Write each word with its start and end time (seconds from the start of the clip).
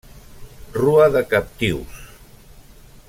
Rua 0.83 1.05
de 1.17 1.23
captius. 1.35 2.01